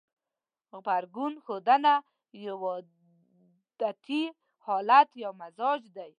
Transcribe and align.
غبرګون 0.71 1.33
ښودنه 1.43 1.93
يو 2.45 2.57
عادتي 2.71 4.23
حالت 4.65 5.09
يا 5.23 5.29
مزاج 5.41 5.81
دی. 5.95 6.09